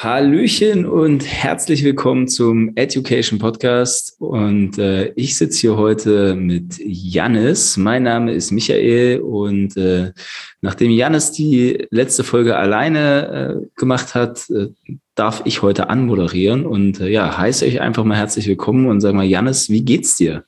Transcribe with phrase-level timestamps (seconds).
[0.00, 4.14] Hallöchen und herzlich willkommen zum Education Podcast.
[4.20, 7.76] Und äh, ich sitze hier heute mit Jannis.
[7.76, 10.12] Mein Name ist Michael und äh,
[10.60, 14.68] nachdem Jannis die letzte Folge alleine äh, gemacht hat, äh,
[15.16, 19.16] darf ich heute anmoderieren und äh, ja, heiße euch einfach mal herzlich willkommen und sag
[19.16, 20.44] mal, Jannis, wie geht's dir?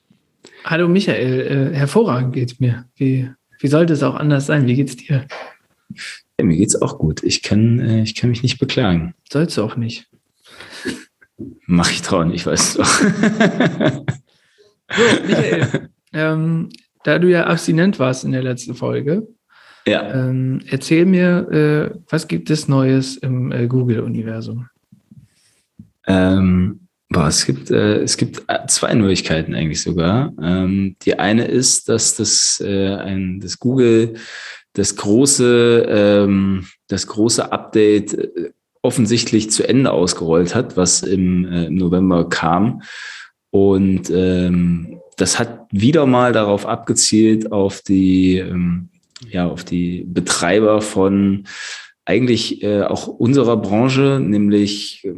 [0.65, 2.85] Hallo Michael, äh, hervorragend geht's mir.
[2.95, 3.29] Wie,
[3.59, 4.69] wie sollte es auch anders sein?
[4.69, 5.27] Wie geht's dir?
[6.41, 7.23] Ja, mir geht's auch gut.
[7.23, 9.13] Ich kann, äh, ich kann mich nicht beklagen.
[9.31, 10.09] Sollst du auch nicht.
[11.67, 12.87] Mach ich trauen, ich weiß doch.
[12.87, 13.09] so,
[15.27, 16.71] Michael, ähm,
[17.05, 19.29] da du ja abstinent warst in der letzten Folge,
[19.87, 20.15] ja.
[20.15, 24.67] ähm, erzähl mir, äh, was gibt es Neues im äh, Google-Universum?
[26.07, 30.33] Ähm, boah, es gibt, äh, es gibt äh, zwei Neuigkeiten eigentlich sogar.
[30.41, 34.15] Ähm, die eine ist, dass das, äh, ein, das Google
[34.81, 41.69] das große, ähm, das große Update äh, offensichtlich zu Ende ausgerollt hat, was im, äh,
[41.69, 42.81] November kam.
[43.51, 48.89] Und ähm, das hat wieder mal darauf abgezielt, auf die, ähm,
[49.29, 51.45] ja, auf die Betreiber von
[52.07, 55.13] eigentlich äh, auch unserer Branche, nämlich äh,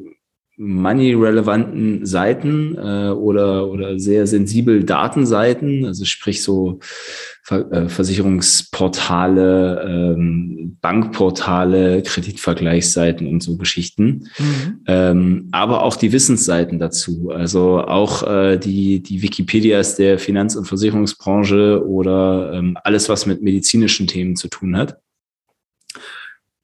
[0.56, 6.80] money-relevanten Seiten äh, oder, oder sehr sensibel Datenseiten, also sprich so
[7.44, 14.84] Ver äh, Versicherungsportale, ähm, Bankportale, Kreditvergleichsseiten und so Geschichten, mhm.
[14.86, 20.66] ähm, aber auch die Wissensseiten dazu, also auch äh, die, die Wikipedias der Finanz- und
[20.66, 24.98] Versicherungsbranche oder ähm, alles, was mit medizinischen Themen zu tun hat.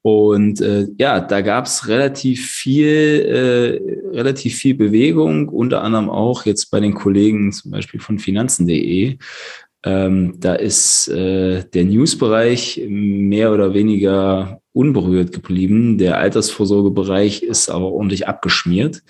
[0.09, 2.89] Und äh, ja, da gab es relativ viel,
[4.09, 9.19] äh, relativ viel Bewegung, unter anderem auch jetzt bei den Kollegen zum Beispiel von Finanzen.de.
[9.85, 15.99] Ähm, da ist äh, der Newsbereich mehr oder weniger unberührt geblieben.
[15.99, 19.03] Der Altersvorsorgebereich ist aber ordentlich abgeschmiert.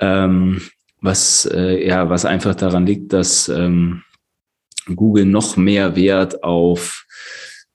[0.00, 0.60] Ähm,
[1.00, 4.02] was, äh, ja, was einfach daran liegt, dass ähm,
[4.94, 7.06] Google noch mehr Wert auf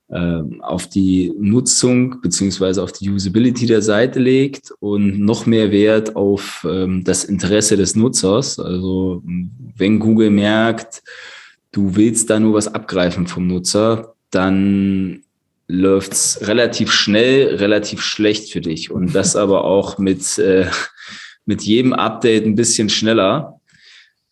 [0.08, 6.66] auf die Nutzung beziehungsweise auf die Usability der Seite legt und noch mehr Wert auf
[6.70, 8.60] ähm, das Interesse des Nutzers.
[8.60, 9.24] Also
[9.76, 11.02] wenn Google merkt,
[11.72, 15.24] du willst da nur was abgreifen vom Nutzer, dann
[15.68, 18.92] läuft's relativ schnell, relativ schlecht für dich.
[18.92, 20.68] Und das aber auch mit, äh,
[21.46, 23.60] mit jedem Update ein bisschen schneller.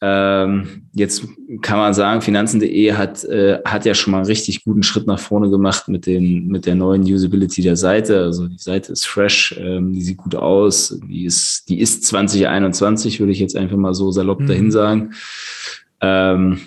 [0.05, 1.25] Ähm, jetzt
[1.61, 5.19] kann man sagen, Finanzen.de hat, äh, hat ja schon mal einen richtig guten Schritt nach
[5.19, 8.19] vorne gemacht mit, den, mit der neuen Usability der Seite.
[8.19, 13.21] Also die Seite ist fresh, ähm, die sieht gut aus, die ist, die ist 2021,
[13.21, 14.47] würde ich jetzt einfach mal so salopp mhm.
[14.47, 15.13] dahin sagen.
[16.01, 16.59] Ähm,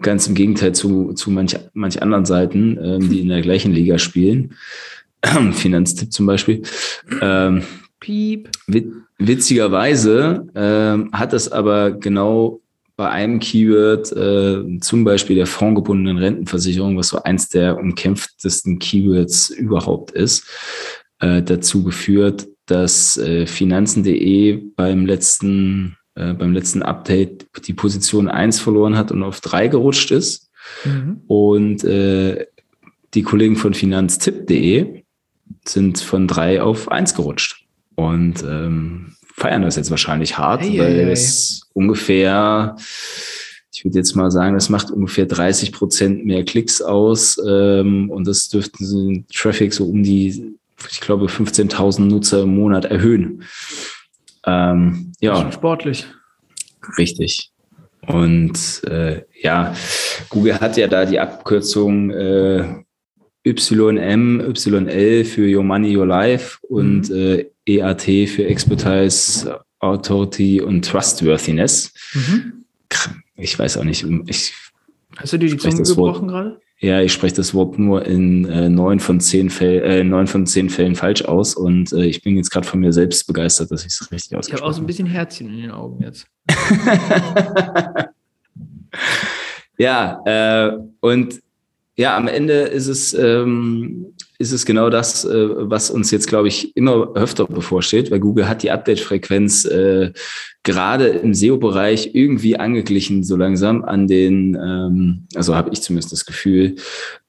[0.00, 3.98] ganz im Gegenteil zu, zu manch, manch anderen Seiten, ähm, die in der gleichen Liga
[3.98, 4.54] spielen.
[5.52, 6.62] Finanztipp zum Beispiel.
[7.20, 7.64] Ähm,
[8.06, 8.50] Piep.
[9.18, 12.60] Witzigerweise äh, hat es aber genau
[12.94, 19.50] bei einem Keyword, äh, zum Beispiel der fondgebundenen Rentenversicherung, was so eins der umkämpftesten Keywords
[19.50, 20.46] überhaupt ist,
[21.18, 28.60] äh, dazu geführt, dass äh, Finanzen.de beim letzten, äh, beim letzten Update die Position eins
[28.60, 30.48] verloren hat und auf drei gerutscht ist.
[30.84, 31.22] Mhm.
[31.26, 32.46] Und äh,
[33.14, 35.02] die Kollegen von Finanztipp.de
[35.66, 37.65] sind von drei auf eins gerutscht
[37.96, 41.70] und ähm, feiern das jetzt wahrscheinlich hart, hey, weil hey, es hey.
[41.74, 42.76] ungefähr,
[43.72, 48.26] ich würde jetzt mal sagen, das macht ungefähr 30 Prozent mehr Klicks aus ähm, und
[48.26, 50.56] das dürfte den Traffic so um die,
[50.90, 53.42] ich glaube, 15.000 Nutzer im Monat erhöhen.
[54.46, 55.50] Ähm, ja.
[55.50, 56.06] sportlich.
[56.96, 57.50] Richtig.
[58.06, 59.74] Und äh, ja,
[60.28, 62.84] Google hat ja da die Abkürzung äh,
[63.44, 67.16] YM, YL für Your Money, Your Life und mhm.
[67.16, 71.92] äh, EAT für Expertise, Authority und Trustworthiness.
[72.14, 72.64] Mhm.
[73.36, 74.06] Ich weiß auch nicht.
[74.26, 74.54] Ich
[75.16, 76.60] Hast du dir die Zunge gebrochen gerade?
[76.78, 80.46] Ja, ich spreche das Wort nur in äh, neun von zehn Fällen, äh, neun von
[80.46, 83.80] zehn Fällen falsch aus und äh, ich bin jetzt gerade von mir selbst begeistert, dass
[83.80, 84.46] ich es richtig ausgesprochen habe.
[84.46, 86.26] Ich habe auch so ein bisschen Herzchen in den Augen jetzt.
[89.78, 91.40] ja, äh, und
[91.96, 96.48] ja, am Ende ist es, ähm, ist es genau das, äh, was uns jetzt, glaube
[96.48, 100.12] ich, immer öfter bevorsteht, weil Google hat die Update-Frequenz äh,
[100.62, 106.26] gerade im SEO-Bereich irgendwie angeglichen, so langsam an den, ähm, also habe ich zumindest das
[106.26, 106.76] Gefühl,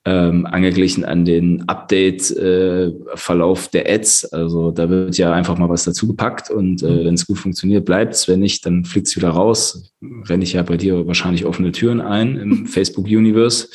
[0.08, 4.32] ähm, angeglichen an den Update-Verlauf äh, der Ads.
[4.32, 7.84] Also da wird ja einfach mal was dazu gepackt und äh, wenn es gut funktioniert,
[7.84, 8.30] bleibt es.
[8.30, 9.92] Wenn nicht, dann fliegt es wieder raus.
[10.30, 13.68] Renne ich ja bei dir wahrscheinlich offene Türen ein im Facebook-Universe.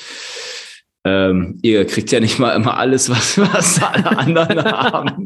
[1.05, 5.25] Ähm, ihr kriegt ja nicht mal immer alles, was, was alle anderen haben.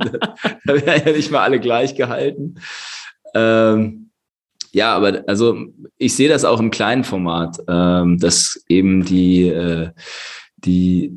[0.65, 2.57] Da werden ja nicht mal alle gleich gehalten.
[3.35, 4.11] Ähm,
[4.73, 5.57] ja, aber also
[5.97, 9.91] ich sehe das auch im kleinen Format, ähm, dass eben die äh,
[10.65, 11.13] die,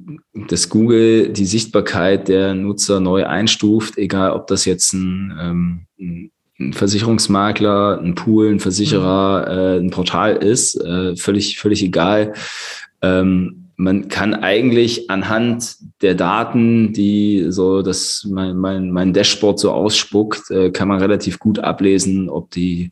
[0.47, 6.73] dass Google die Sichtbarkeit der Nutzer neu einstuft, egal ob das jetzt ein, ähm, ein
[6.73, 9.57] Versicherungsmakler, ein Pool, ein Versicherer, mhm.
[9.57, 12.33] äh, ein Portal ist, äh, völlig, völlig egal.
[13.01, 19.71] Ähm, man kann eigentlich anhand der Daten, die so das mein, mein, mein Dashboard so
[19.71, 22.91] ausspuckt, äh, kann man relativ gut ablesen, ob die,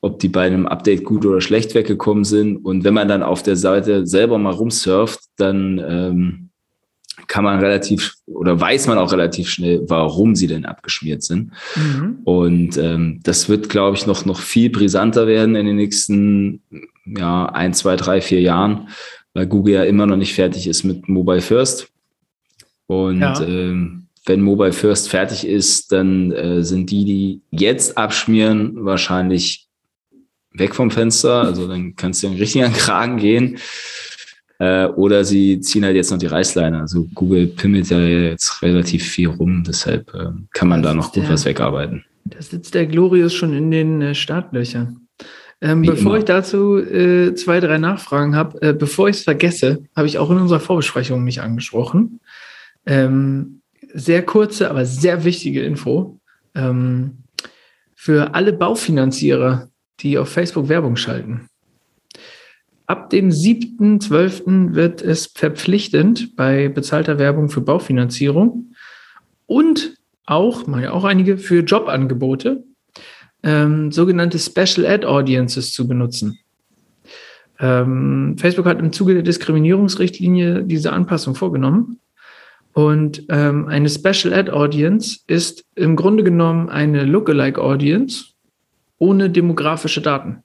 [0.00, 2.56] ob die bei einem Update gut oder schlecht weggekommen sind.
[2.56, 6.48] Und wenn man dann auf der Seite selber mal rumsurft, dann ähm,
[7.28, 11.52] kann man relativ oder weiß man auch relativ schnell, warum sie denn abgeschmiert sind.
[11.76, 12.18] Mhm.
[12.24, 16.62] Und ähm, das wird, glaube ich, noch, noch viel brisanter werden in den nächsten
[17.04, 18.88] ja, ein, zwei, drei, vier Jahren
[19.36, 21.88] weil Google ja immer noch nicht fertig ist mit Mobile First.
[22.86, 23.38] Und ja.
[23.42, 29.68] ähm, wenn Mobile First fertig ist, dann äh, sind die, die jetzt abschmieren, wahrscheinlich
[30.52, 31.42] weg vom Fenster.
[31.42, 33.58] Also dann kannst du den Kragen gehen.
[34.58, 36.80] Äh, oder sie ziehen halt jetzt noch die Reißleine.
[36.80, 41.24] Also Google pimmelt ja jetzt relativ viel rum, deshalb äh, kann man da noch gut
[41.24, 42.06] der, was wegarbeiten.
[42.24, 45.05] Da sitzt der Glorious schon in den äh, Startlöchern.
[45.60, 46.18] Ähm, bevor immer.
[46.18, 50.30] ich dazu äh, zwei, drei Nachfragen habe, äh, bevor ich es vergesse, habe ich auch
[50.30, 52.20] in unserer Vorbesprechung mich angesprochen.
[52.84, 53.62] Ähm,
[53.94, 56.20] sehr kurze, aber sehr wichtige Info.
[56.54, 57.22] Ähm,
[57.94, 59.70] für alle Baufinanzierer,
[60.00, 61.48] die auf Facebook Werbung schalten.
[62.86, 64.74] Ab dem 7.12.
[64.74, 68.74] wird es verpflichtend bei bezahlter Werbung für Baufinanzierung
[69.46, 72.64] und auch, mal ja auch einige, für Jobangebote
[73.46, 76.38] ähm, sogenannte Special Ad Audiences zu benutzen.
[77.60, 82.00] Ähm, Facebook hat im Zuge der Diskriminierungsrichtlinie diese Anpassung vorgenommen.
[82.72, 88.26] Und ähm, eine Special Ad Audience ist im Grunde genommen eine Lookalike Audience
[88.98, 90.42] ohne demografische Daten.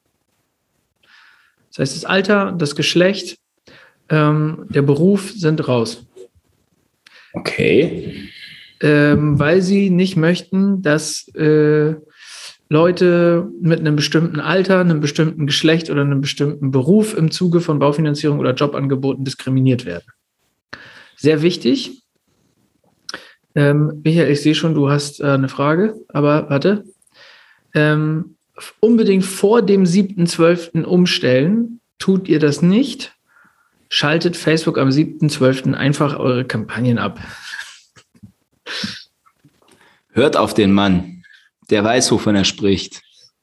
[1.70, 3.38] Das heißt, das Alter, das Geschlecht,
[4.10, 6.06] ähm, der Beruf sind raus.
[7.34, 8.30] Okay.
[8.80, 11.96] Ähm, weil sie nicht möchten, dass äh,
[12.72, 17.80] Leute mit einem bestimmten Alter, einem bestimmten Geschlecht oder einem bestimmten Beruf im Zuge von
[17.80, 20.06] Baufinanzierung oder Jobangeboten diskriminiert werden.
[21.18, 22.02] Sehr wichtig.
[23.56, 26.86] Ähm, Michael, ich sehe schon, du hast äh, eine Frage, aber warte.
[27.74, 28.38] Ähm,
[28.80, 30.84] unbedingt vor dem 7.12.
[30.84, 31.82] umstellen.
[32.00, 33.14] Tut ihr das nicht?
[33.90, 35.74] Schaltet Facebook am 7.12.
[35.74, 37.20] einfach eure Kampagnen ab.
[40.14, 41.21] Hört auf den Mann.
[41.72, 43.02] Der weiß, wovon er spricht.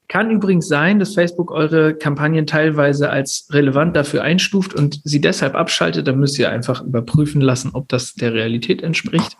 [0.09, 5.55] Kann übrigens sein, dass Facebook eure Kampagnen teilweise als relevant dafür einstuft und sie deshalb
[5.55, 6.07] abschaltet.
[6.07, 9.37] Da müsst ihr einfach überprüfen lassen, ob das der Realität entspricht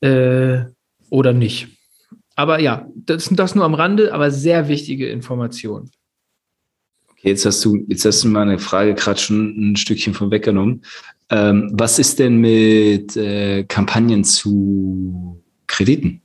[0.00, 0.60] äh,
[1.10, 1.68] oder nicht.
[2.36, 5.90] Aber ja, das, das nur am Rande, aber sehr wichtige Informationen.
[7.10, 10.84] Okay, jetzt hast du, jetzt hast du meine Frage gerade schon ein Stückchen von weggenommen.
[11.30, 16.22] Ähm, was ist denn mit äh, Kampagnen zu Krediten?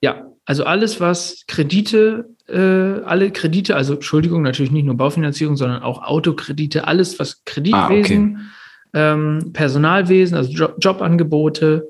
[0.00, 2.58] Ja, also alles, was Kredite, äh,
[3.04, 8.40] alle Kredite, also Entschuldigung, natürlich nicht nur Baufinanzierung, sondern auch Autokredite, alles, was Kreditwesen, ah,
[8.92, 9.12] okay.
[9.12, 11.88] ähm, Personalwesen, also Job Jobangebote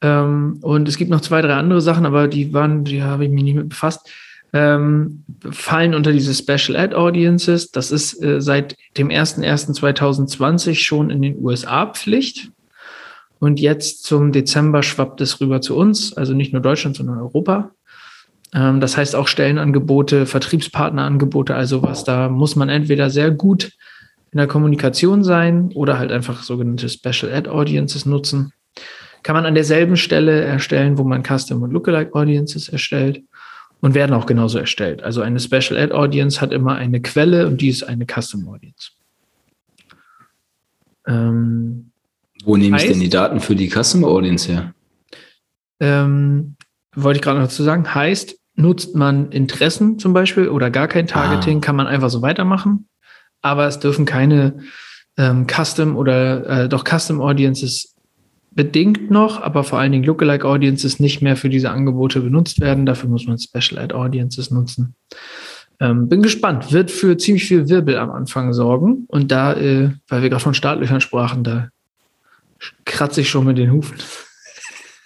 [0.00, 3.30] ähm, und es gibt noch zwei, drei andere Sachen, aber die waren, die habe ich
[3.30, 4.08] mich nicht mit befasst,
[4.52, 7.70] ähm, fallen unter diese Special Ad Audiences.
[7.70, 12.50] Das ist äh, seit dem 01.01.2020 schon in den USA Pflicht.
[13.40, 17.70] Und jetzt zum Dezember schwappt es rüber zu uns, also nicht nur Deutschland, sondern Europa.
[18.54, 23.72] Ähm, das heißt auch Stellenangebote, Vertriebspartnerangebote, also was, da muss man entweder sehr gut
[24.30, 28.52] in der Kommunikation sein oder halt einfach sogenannte Special Ad Audiences nutzen.
[29.22, 33.22] Kann man an derselben Stelle erstellen, wo man Custom und Lookalike Audiences erstellt
[33.80, 35.02] und werden auch genauso erstellt.
[35.02, 38.90] Also eine Special Ad Audience hat immer eine Quelle und die ist eine Custom Audience.
[41.06, 41.90] Ähm,
[42.44, 44.74] wo nehme heißt, ich denn die Daten für die Custom Audience her?
[45.80, 46.56] Ähm,
[46.94, 51.06] wollte ich gerade noch dazu sagen, heißt, nutzt man Interessen zum Beispiel oder gar kein
[51.06, 51.60] Targeting, ah.
[51.60, 52.88] kann man einfach so weitermachen.
[53.40, 54.58] Aber es dürfen keine
[55.16, 57.94] ähm, Custom oder äh, doch Custom Audiences
[58.50, 62.84] bedingt noch, aber vor allen Dingen Lookalike Audiences nicht mehr für diese Angebote benutzt werden.
[62.84, 64.96] Dafür muss man Special Ad Audiences nutzen.
[65.78, 66.72] Ähm, bin gespannt.
[66.72, 69.04] Wird für ziemlich viel Wirbel am Anfang sorgen.
[69.06, 71.68] Und da, äh, weil wir gerade von Startlöchern sprachen, da
[72.84, 73.96] kratze ich schon mit den Hufen.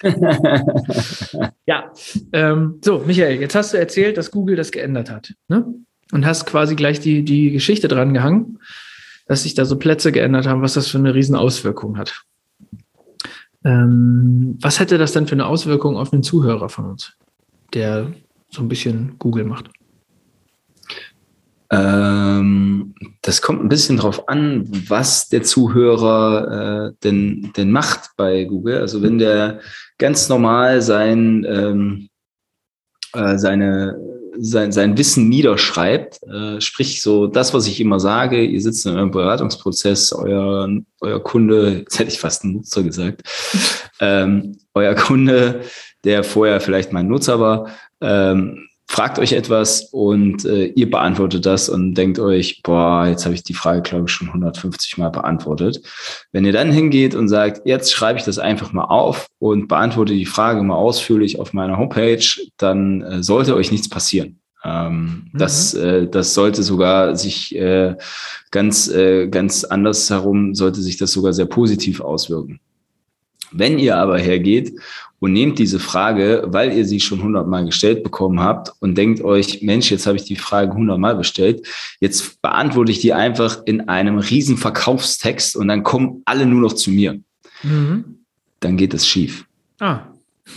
[1.67, 1.93] ja,
[2.33, 5.35] ähm, so, Michael, jetzt hast du erzählt, dass Google das geändert hat.
[5.49, 5.65] Ne?
[6.13, 8.59] Und hast quasi gleich die, die Geschichte dran gehangen,
[9.27, 12.23] dass sich da so Plätze geändert haben, was das für eine riesen Auswirkung hat.
[13.65, 17.13] Ähm, was hätte das denn für eine Auswirkung auf den Zuhörer von uns,
[17.75, 18.13] der
[18.51, 19.71] so ein bisschen Google macht?
[21.73, 28.45] Ähm, das kommt ein bisschen drauf an, was der Zuhörer äh, denn, denn macht bei
[28.45, 28.79] Google.
[28.79, 29.61] Also wenn der
[29.97, 32.09] ganz normal sein, ähm,
[33.15, 33.99] äh, seine,
[34.39, 38.95] sein, sein Wissen niederschreibt, äh, sprich so das, was ich immer sage, ihr sitzt in
[38.95, 40.69] eurem Beratungsprozess, euer,
[41.01, 43.23] euer Kunde, jetzt hätte ich fast einen Nutzer gesagt,
[44.01, 45.63] ähm, euer Kunde,
[46.05, 47.71] der vorher vielleicht mein Nutzer war,
[48.03, 53.35] ähm, fragt euch etwas und äh, ihr beantwortet das und denkt euch, boah, jetzt habe
[53.35, 55.81] ich die Frage, glaube ich, schon 150 Mal beantwortet.
[56.31, 60.13] Wenn ihr dann hingeht und sagt, jetzt schreibe ich das einfach mal auf und beantworte
[60.13, 62.23] die Frage mal ausführlich auf meiner Homepage,
[62.59, 64.41] dann äh, sollte euch nichts passieren.
[64.63, 65.39] Ähm, mhm.
[65.39, 67.97] das, äh, das sollte sogar sich äh,
[68.51, 72.61] ganz, äh, ganz anders herum, sollte sich das sogar sehr positiv auswirken.
[73.53, 74.75] Wenn ihr aber hergeht
[75.23, 79.63] und nehmt diese Frage, weil ihr sie schon hundertmal gestellt bekommen habt und denkt euch,
[79.63, 81.65] Mensch, jetzt habe ich die Frage hundertmal bestellt,
[82.01, 86.73] jetzt beantworte ich die einfach in einem riesen Verkaufstext und dann kommen alle nur noch
[86.73, 87.21] zu mir.
[87.63, 88.25] Mhm.
[88.59, 89.45] Dann geht es schief.
[89.79, 90.01] Ah.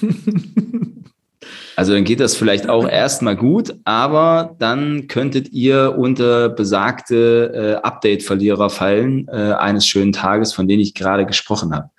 [1.75, 7.85] also dann geht das vielleicht auch erstmal gut, aber dann könntet ihr unter besagte äh,
[7.85, 11.91] Update-Verlierer fallen äh, eines schönen Tages, von denen ich gerade gesprochen habe.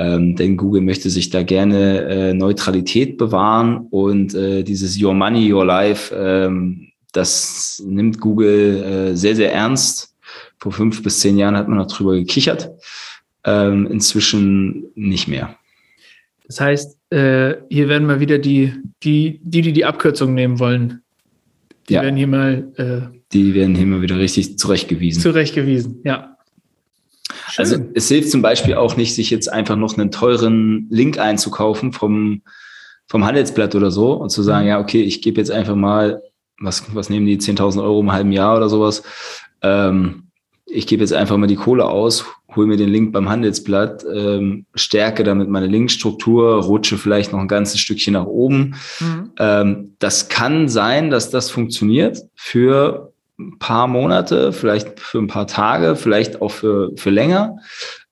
[0.00, 5.52] Ähm, denn Google möchte sich da gerne äh, Neutralität bewahren und äh, dieses Your Money,
[5.52, 10.16] Your Life, ähm, das nimmt Google äh, sehr, sehr ernst.
[10.56, 12.70] Vor fünf bis zehn Jahren hat man noch drüber gekichert.
[13.44, 15.56] Ähm, inzwischen nicht mehr.
[16.46, 21.02] Das heißt, äh, hier werden mal wieder die, die, die, die die Abkürzung nehmen wollen,
[21.90, 22.02] die ja.
[22.02, 22.72] werden hier mal.
[22.76, 25.20] Äh, die werden hier mal wieder richtig zurechtgewiesen.
[25.20, 26.38] Zurechtgewiesen, ja.
[27.56, 31.92] Also es hilft zum Beispiel auch nicht, sich jetzt einfach noch einen teuren Link einzukaufen
[31.92, 32.42] vom,
[33.06, 34.70] vom Handelsblatt oder so und zu sagen, mhm.
[34.70, 36.22] ja, okay, ich gebe jetzt einfach mal,
[36.60, 39.02] was, was nehmen die, 10.000 Euro im halben Jahr oder sowas.
[39.62, 40.24] Ähm,
[40.66, 44.66] ich gebe jetzt einfach mal die Kohle aus, hole mir den Link beim Handelsblatt, ähm,
[44.74, 48.76] stärke damit meine Linkstruktur, rutsche vielleicht noch ein ganzes Stückchen nach oben.
[49.00, 49.30] Mhm.
[49.38, 53.09] Ähm, das kann sein, dass das funktioniert für
[53.40, 57.56] ein paar Monate, vielleicht für ein paar Tage, vielleicht auch für, für länger.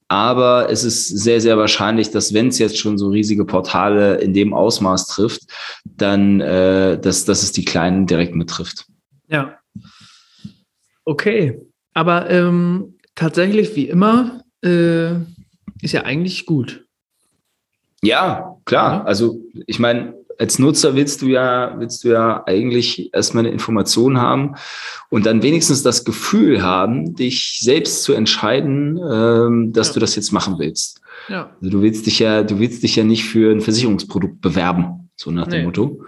[0.09, 4.33] Aber es ist sehr, sehr wahrscheinlich, dass wenn es jetzt schon so riesige Portale in
[4.33, 5.43] dem Ausmaß trifft,
[5.85, 8.87] dann, äh, dass, dass es die Kleinen direkt mittrifft.
[9.29, 9.59] Ja.
[11.05, 11.61] Okay.
[11.93, 15.13] Aber ähm, tatsächlich, wie immer, äh,
[15.83, 16.87] ist ja eigentlich gut.
[18.03, 19.07] Ja, klar.
[19.07, 24.19] Also ich meine, als Nutzer willst du ja, willst du ja eigentlich erstmal eine Information
[24.19, 24.55] haben
[25.11, 29.95] und dann wenigstens das Gefühl haben, dich selbst zu entscheiden, ähm, dass ja.
[29.95, 31.01] du das jetzt machen willst.
[31.29, 31.51] Ja.
[31.61, 35.31] Also du willst dich ja, du willst dich ja nicht für ein Versicherungsprodukt bewerben, so
[35.31, 36.03] nach dem Motto,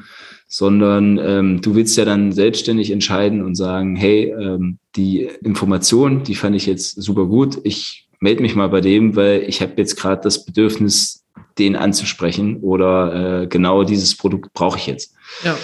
[0.46, 6.36] sondern ähm, du willst ja dann selbstständig entscheiden und sagen, hey, ähm, die Information, die
[6.36, 7.58] fand ich jetzt super gut.
[7.64, 11.19] Ich melde mich mal bei dem, weil ich habe jetzt gerade das Bedürfnis,
[11.60, 15.14] den anzusprechen oder äh, genau dieses Produkt brauche ich jetzt.
[15.44, 15.56] Ja.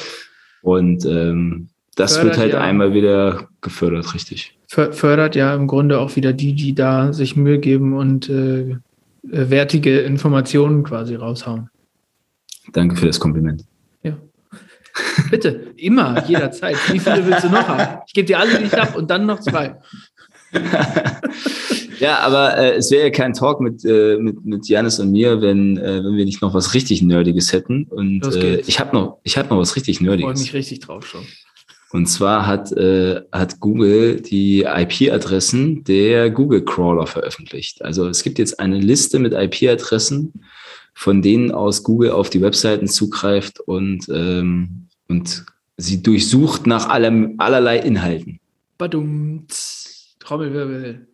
[0.62, 4.56] Und ähm, das fördert wird halt ja, einmal wieder gefördert, richtig.
[4.68, 8.76] Fördert ja im Grunde auch wieder die, die da sich Mühe geben und äh,
[9.22, 11.70] wertige Informationen quasi raushauen.
[12.72, 13.64] Danke für das Kompliment.
[14.02, 14.16] Ja.
[15.30, 16.76] Bitte, immer, jederzeit.
[16.92, 18.02] Wie viele willst du noch haben?
[18.06, 19.76] Ich gebe dir alle, die ich habe und dann noch zwei.
[21.98, 25.40] Ja, aber äh, es wäre ja kein Talk mit, äh, mit, mit Janis und mir,
[25.40, 27.84] wenn, äh, wenn wir nicht noch was richtig Nerdiges hätten.
[27.84, 30.40] Und äh, ich habe noch, ich hab noch was richtig Nerdiges.
[30.40, 31.26] Ich freue mich richtig drauf schon.
[31.92, 37.82] Und zwar hat, äh, hat Google die IP-Adressen der Google-Crawler veröffentlicht.
[37.82, 40.32] Also es gibt jetzt eine Liste mit IP-Adressen,
[40.94, 47.36] von denen aus Google auf die Webseiten zugreift und, ähm, und sie durchsucht nach allem,
[47.38, 48.40] allerlei Inhalten.
[48.78, 49.46] Badum,
[50.18, 51.06] Trommelwirbel.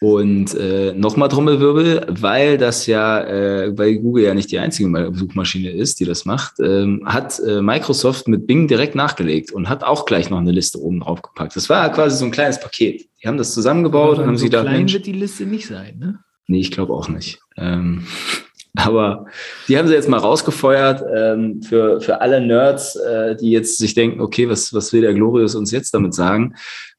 [0.00, 5.70] Und äh, nochmal Trommelwirbel, weil das ja, äh, weil Google ja nicht die einzige Suchmaschine
[5.70, 10.04] ist, die das macht, ähm, hat äh, Microsoft mit Bing direkt nachgelegt und hat auch
[10.04, 11.56] gleich noch eine Liste oben drauf gepackt.
[11.56, 13.08] Das war quasi so ein kleines Paket.
[13.22, 14.62] Die haben das zusammengebaut und haben so sie da.
[14.62, 16.18] Klein wird die Liste nicht sein, ne?
[16.46, 17.40] Nee, ich glaube auch nicht.
[17.56, 18.06] Ähm,
[18.76, 19.24] Aber
[19.68, 23.94] die haben sie jetzt mal rausgefeuert ähm, für, für alle Nerds, äh, die jetzt sich
[23.94, 26.54] denken, okay, was, was will der Glorious uns jetzt damit sagen?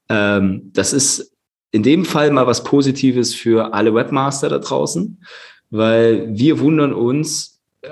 [0.10, 1.37] Ähm, das ist
[1.72, 5.22] in dem Fall mal was Positives für alle Webmaster da draußen,
[5.70, 7.90] weil wir wundern uns äh,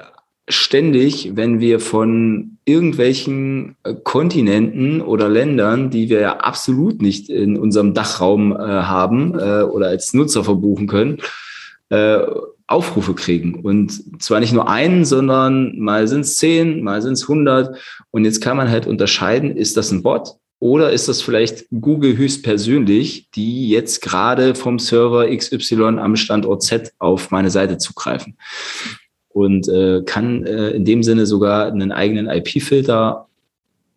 [0.48, 7.58] ständig, wenn wir von irgendwelchen äh, Kontinenten oder Ländern, die wir ja absolut nicht in
[7.58, 11.17] unserem Dachraum äh, haben äh, oder als Nutzer verbuchen können,
[11.89, 12.20] äh,
[12.67, 13.55] Aufrufe kriegen.
[13.55, 17.77] Und zwar nicht nur einen, sondern mal sind es zehn, mal sind es hundert.
[18.10, 22.17] Und jetzt kann man halt unterscheiden, ist das ein Bot oder ist das vielleicht Google
[22.17, 28.36] höchstpersönlich, die jetzt gerade vom Server XY am Standort Z auf meine Seite zugreifen?
[29.29, 33.27] Und äh, kann äh, in dem Sinne sogar einen eigenen IP-Filter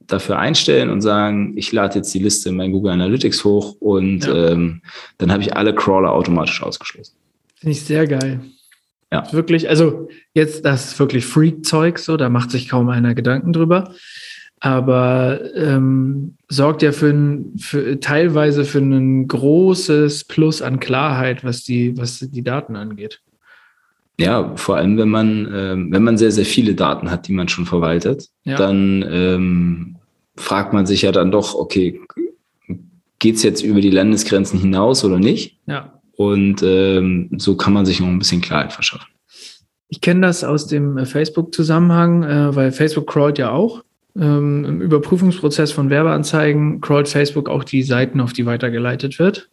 [0.07, 4.27] dafür einstellen und sagen, ich lade jetzt die Liste in mein Google Analytics hoch und
[4.27, 4.51] ja.
[4.51, 4.83] ähm,
[5.17, 7.15] dann habe ich alle Crawler automatisch ausgeschlossen.
[7.55, 8.41] Finde ich sehr geil.
[9.11, 9.27] Ja.
[9.33, 13.95] Wirklich, also jetzt das ist wirklich Freak-Zeug, so, da macht sich kaum einer Gedanken drüber.
[14.61, 21.65] Aber ähm, sorgt ja für, ein, für teilweise für ein großes Plus an Klarheit, was
[21.65, 23.21] die, was die Daten angeht.
[24.21, 27.49] Ja, vor allem wenn man, ähm, wenn man sehr, sehr viele Daten hat, die man
[27.49, 28.57] schon verwaltet, ja.
[28.57, 29.97] dann ähm,
[30.37, 32.01] fragt man sich ja dann doch, okay,
[33.21, 35.59] geht's jetzt über die Landesgrenzen hinaus oder nicht?
[35.67, 36.01] Ja.
[36.17, 39.07] Und ähm, so kann man sich noch ein bisschen Klarheit verschaffen.
[39.89, 43.83] Ich kenne das aus dem äh, Facebook-Zusammenhang, äh, weil Facebook crawlt ja auch.
[44.19, 49.49] Ähm, Im Überprüfungsprozess von Werbeanzeigen crawlt Facebook auch die Seiten, auf die weitergeleitet wird.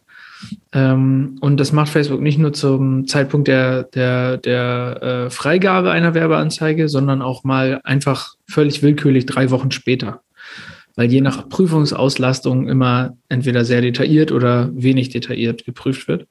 [0.72, 6.14] Ähm, und das macht Facebook nicht nur zum Zeitpunkt der, der, der äh, Freigabe einer
[6.14, 10.20] Werbeanzeige, sondern auch mal einfach völlig willkürlich drei Wochen später.
[10.94, 16.26] Weil je nach Prüfungsauslastung immer entweder sehr detailliert oder wenig detailliert geprüft wird.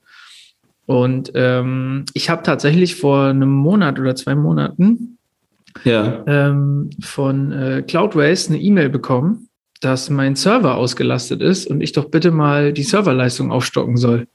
[0.88, 5.18] Und ähm, ich habe tatsächlich vor einem Monat oder zwei Monaten
[5.84, 6.24] ja.
[6.28, 9.50] ähm, von äh, Cloudways eine E-Mail bekommen,
[9.82, 14.28] dass mein Server ausgelastet ist und ich doch bitte mal die Serverleistung aufstocken soll.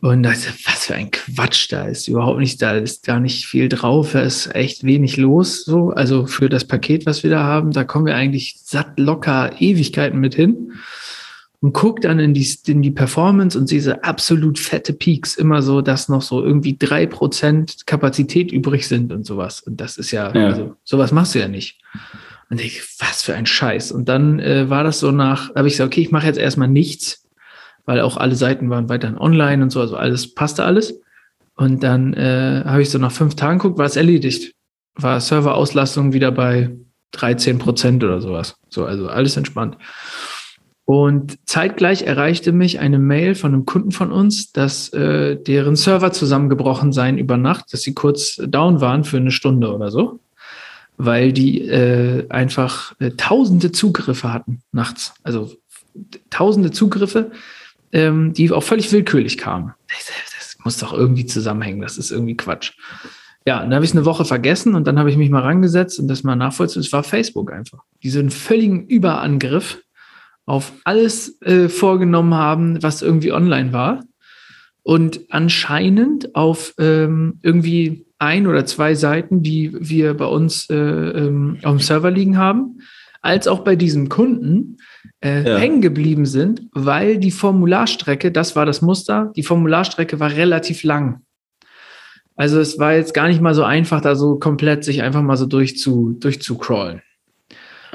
[0.00, 3.68] Und dachte, was für ein Quatsch, da ist überhaupt nicht, da ist gar nicht viel
[3.68, 5.90] drauf, da ist echt wenig los, so.
[5.90, 10.20] Also für das Paket, was wir da haben, da kommen wir eigentlich satt locker Ewigkeiten
[10.20, 10.72] mit hin
[11.60, 15.80] und gucke dann in die, in die Performance und diese absolut fette Peaks immer so,
[15.80, 19.60] dass noch so irgendwie drei Prozent Kapazität übrig sind und sowas.
[19.60, 20.46] Und das ist ja, ja.
[20.48, 21.80] Also, sowas machst du ja nicht.
[22.50, 23.90] Und ich, was für ein Scheiß.
[23.90, 26.68] Und dann äh, war das so nach, habe ich gesagt, okay, ich mache jetzt erstmal
[26.68, 27.26] nichts,
[27.86, 31.00] weil auch alle Seiten waren weiterhin online und so, also alles passte alles.
[31.56, 34.52] Und dann äh, habe ich so nach fünf Tagen geguckt, war es erledigt.
[34.94, 36.76] War Serverauslastung wieder bei
[37.12, 38.56] 13 Prozent oder sowas.
[38.68, 39.76] So, also alles entspannt.
[40.86, 46.12] Und zeitgleich erreichte mich eine Mail von einem Kunden von uns, dass äh, deren Server
[46.12, 50.20] zusammengebrochen seien über Nacht, dass sie kurz down waren für eine Stunde oder so,
[50.96, 55.14] weil die äh, einfach äh, tausende Zugriffe hatten nachts.
[55.24, 55.52] Also
[56.30, 57.32] tausende Zugriffe,
[57.90, 59.74] ähm, die auch völlig willkürlich kamen.
[59.88, 62.72] Das, muss doch irgendwie zusammenhängen, das ist irgendwie Quatsch.
[63.46, 66.08] Ja, dann habe ich eine Woche vergessen und dann habe ich mich mal rangesetzt und
[66.08, 66.80] das mal nachvollziehen.
[66.80, 67.84] Es war Facebook einfach.
[68.02, 69.80] Diesen völligen Überangriff
[70.46, 74.04] auf alles äh, vorgenommen haben, was irgendwie online war.
[74.82, 81.58] Und anscheinend auf ähm, irgendwie ein oder zwei Seiten, die wir bei uns äh, ähm,
[81.64, 82.78] auf dem Server liegen haben,
[83.20, 84.76] als auch bei diesem Kunden
[85.20, 85.58] äh, ja.
[85.58, 91.22] hängen geblieben sind, weil die Formularstrecke, das war das Muster, die Formularstrecke war relativ lang.
[92.36, 95.36] Also es war jetzt gar nicht mal so einfach, da so komplett sich einfach mal
[95.36, 97.02] so durchzu, durchzucrawlen.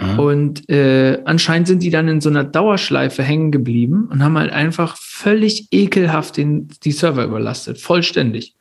[0.01, 0.19] Mhm.
[0.19, 4.51] Und äh, anscheinend sind die dann in so einer Dauerschleife hängen geblieben und haben halt
[4.51, 8.55] einfach völlig ekelhaft den, die Server überlastet, vollständig.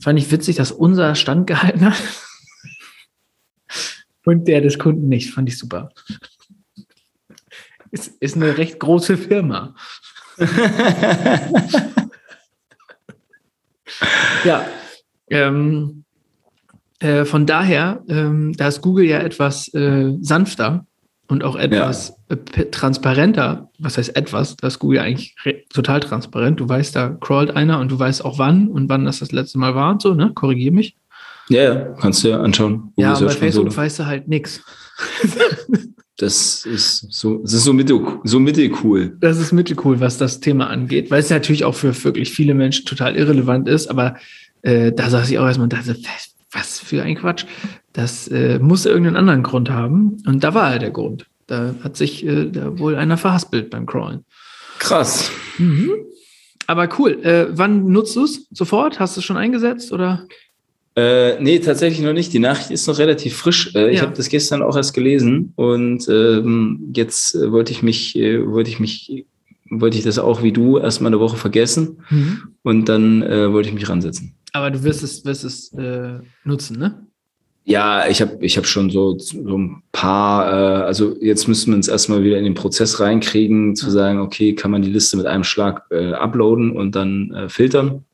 [0.00, 2.02] Fand ich witzig, dass unser Stand gehalten hat
[4.24, 5.34] und der des Kunden nicht.
[5.34, 5.90] Fand ich super.
[7.90, 9.74] Ist, ist eine recht große Firma.
[14.44, 14.66] ja.
[15.28, 16.03] Ähm,
[17.04, 20.86] äh, von daher, ähm, da ist Google ja etwas äh, sanfter
[21.28, 22.36] und auch etwas ja.
[22.56, 23.70] äh, transparenter.
[23.78, 24.56] Was heißt etwas?
[24.56, 25.36] Da ist Google eigentlich
[25.72, 26.60] total transparent.
[26.60, 29.58] Du weißt, da crawlt einer und du weißt auch wann und wann das das letzte
[29.58, 30.32] Mal war und so, ne?
[30.34, 30.96] Korrigier mich.
[31.50, 32.92] Ja, ja, kannst du ja anschauen.
[32.96, 33.76] Google ja, bei Facebook so.
[33.76, 34.62] weißt du halt nichts.
[36.16, 39.16] Das ist so, das ist so mittel, so mittelcool.
[39.20, 42.86] Das ist mittelcool, was das Thema angeht, weil es natürlich auch für wirklich viele Menschen
[42.86, 44.14] total irrelevant ist, aber
[44.62, 45.96] äh, da saß ich auch erstmal und dachte,
[46.54, 47.44] was für ein Quatsch.
[47.92, 50.22] Das äh, muss irgendeinen anderen Grund haben.
[50.26, 51.26] Und da war er der Grund.
[51.46, 54.24] Da hat sich äh, da wohl einer verhaspelt beim Crawlen.
[54.78, 55.30] Krass.
[55.58, 55.90] Mhm.
[56.66, 57.22] Aber cool.
[57.22, 58.46] Äh, wann nutzt du es?
[58.50, 58.98] Sofort?
[58.98, 60.26] Hast du es schon eingesetzt oder?
[60.96, 62.32] Äh, nee, tatsächlich noch nicht.
[62.32, 63.74] Die Nachricht ist noch relativ frisch.
[63.74, 63.88] Äh, ja.
[63.88, 68.46] Ich habe das gestern auch erst gelesen und ähm, jetzt äh, wollte ich mich, äh,
[68.46, 69.26] wollte ich mich,
[69.68, 72.42] wollte ich das auch wie du erstmal eine Woche vergessen mhm.
[72.62, 74.36] und dann äh, wollte ich mich ransetzen.
[74.54, 77.06] Aber du wirst es, wirst es äh, nutzen, ne?
[77.64, 81.76] Ja, ich habe ich hab schon so, so ein paar, äh, also jetzt müssen wir
[81.76, 85.26] uns erstmal wieder in den Prozess reinkriegen, zu sagen, okay, kann man die Liste mit
[85.26, 88.04] einem Schlag äh, uploaden und dann äh, filtern.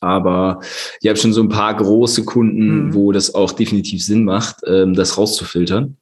[0.00, 0.60] Aber
[1.00, 2.94] ich habe schon so ein paar große Kunden, mhm.
[2.94, 5.96] wo das auch definitiv Sinn macht, ähm, das rauszufiltern.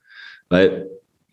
[0.48, 0.88] Weil,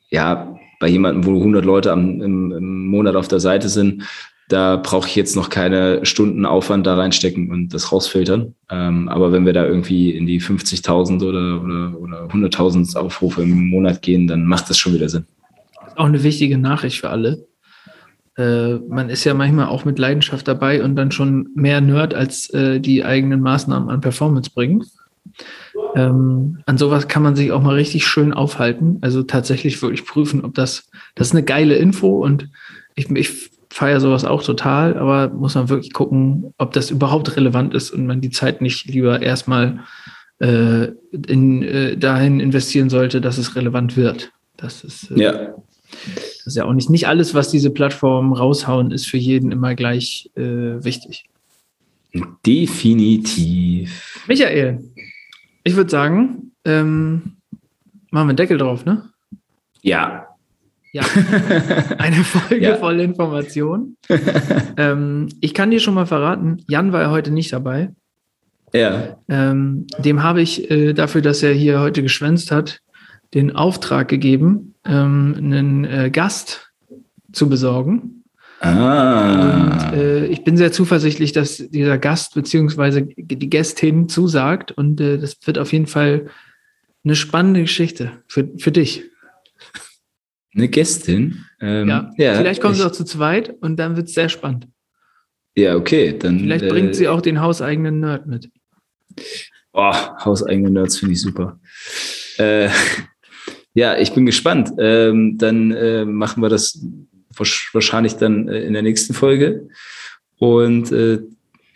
[0.09, 4.03] ja, bei jemandem, wo 100 Leute am, im, im Monat auf der Seite sind,
[4.47, 8.55] da brauche ich jetzt noch keine Stunden Aufwand da reinstecken und das rausfiltern.
[8.71, 13.67] Ähm, aber wenn wir da irgendwie in die 50.000 oder, oder, oder 100.000 Aufrufe im
[13.67, 15.25] Monat gehen, dann macht das schon wieder Sinn.
[15.95, 17.45] Auch eine wichtige Nachricht für alle.
[18.37, 22.49] Äh, man ist ja manchmal auch mit Leidenschaft dabei und dann schon mehr Nerd, als
[22.51, 24.85] äh, die eigenen Maßnahmen an Performance bringen.
[25.95, 28.99] Ähm, an sowas kann man sich auch mal richtig schön aufhalten.
[29.01, 32.49] Also tatsächlich wirklich prüfen, ob das, das ist eine geile Info und
[32.95, 37.75] ich, ich feiere sowas auch total, aber muss man wirklich gucken, ob das überhaupt relevant
[37.75, 39.81] ist und man die Zeit nicht lieber erstmal
[40.39, 40.87] äh,
[41.27, 44.31] in, äh, dahin investieren sollte, dass es relevant wird.
[44.57, 45.31] Das ist, äh, ja.
[46.15, 49.75] das ist ja auch nicht, nicht alles, was diese Plattformen raushauen, ist für jeden immer
[49.75, 51.25] gleich äh, wichtig.
[52.47, 54.23] Definitiv.
[54.27, 54.79] Michael,
[55.63, 57.37] ich würde sagen, ähm,
[58.09, 59.07] machen wir einen Deckel drauf, ne?
[59.83, 60.26] Ja,
[60.97, 61.03] ja,
[61.97, 62.75] eine Folge ja.
[62.75, 63.97] voll Information.
[64.77, 67.89] ähm, ich kann dir schon mal verraten, Jan war ja heute nicht dabei.
[68.73, 69.17] Ja.
[69.29, 72.79] Ähm, dem habe ich äh, dafür, dass er hier heute geschwänzt hat,
[73.33, 76.71] den Auftrag gegeben, ähm, einen äh, Gast
[77.31, 78.23] zu besorgen.
[78.59, 79.91] Ah.
[79.91, 83.13] Und äh, ich bin sehr zuversichtlich, dass dieser Gast bzw.
[83.15, 86.27] die Gästin zusagt und äh, das wird auf jeden Fall
[87.03, 89.03] eine spannende Geschichte für, für dich.
[90.57, 91.45] Eine Gästin?
[91.61, 92.11] Ähm, ja.
[92.17, 92.35] ja.
[92.35, 94.67] vielleicht kommen sie auch zu zweit und dann wird es sehr spannend.
[95.55, 96.17] Ja, okay.
[96.17, 98.49] Dann, vielleicht äh, bringt sie auch den hauseigenen Nerd mit.
[99.73, 101.59] Oh, hauseigene Nerds finde ich super.
[102.37, 102.69] Äh,
[103.73, 104.71] ja, ich bin gespannt.
[104.79, 106.83] Ähm, dann äh, machen wir das
[107.73, 109.69] wahrscheinlich dann äh, in der nächsten Folge.
[110.39, 111.19] Und äh,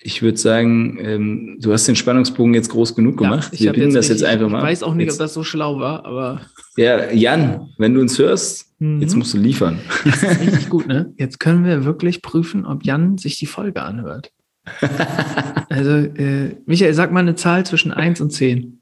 [0.03, 3.53] ich würde sagen, ähm, du hast den Spannungsbogen jetzt groß genug gemacht.
[3.53, 4.59] Ja, Wir binden das jetzt einfach mal.
[4.59, 5.15] Ich weiß auch nicht, jetzt.
[5.15, 6.41] ob das so schlau war, aber.
[6.75, 9.01] Ja, Jan, wenn du uns hörst, mhm.
[9.01, 9.79] jetzt musst du liefern.
[10.03, 11.13] Das ist richtig gut, ne?
[11.17, 14.31] Jetzt können wir wirklich prüfen, ob Jan sich die Folge anhört.
[15.69, 18.81] also, äh, Michael, sag mal eine Zahl zwischen 1 und 10.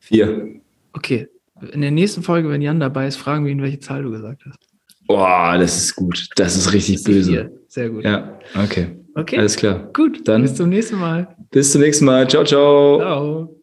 [0.00, 0.60] Vier.
[0.92, 1.28] Okay.
[1.72, 4.44] In der nächsten Folge, wenn Jan dabei ist, fragen wir ihn, welche Zahl du gesagt
[4.46, 4.67] hast.
[5.08, 6.28] Boah, das ist gut.
[6.36, 7.30] Das ist richtig böse.
[7.30, 7.52] Vier.
[7.66, 8.04] Sehr gut.
[8.04, 8.88] Ja, okay.
[9.14, 9.38] Okay.
[9.38, 9.90] Alles klar.
[9.92, 10.28] Gut.
[10.28, 11.34] Dann bis zum nächsten Mal.
[11.50, 12.28] Bis zum nächsten Mal.
[12.28, 12.98] Ciao, ciao.
[12.98, 13.57] Ciao.